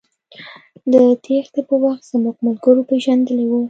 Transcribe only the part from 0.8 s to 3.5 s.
د تېښتې په وخت زموږ ملګرو پېژندلى